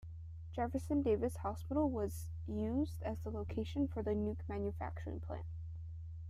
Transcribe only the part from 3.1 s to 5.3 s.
the location for the Nuke manufacturing